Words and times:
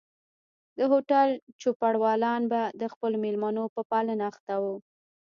د 0.77 0.79
هوټل 0.91 1.29
چوپړوالان 1.61 2.41
به 2.51 2.61
د 2.81 2.83
خپلو 2.93 3.15
مېلمنو 3.23 3.63
په 3.75 3.81
پالنه 3.89 4.23
اخته 4.31 4.55
وو. 4.63 4.75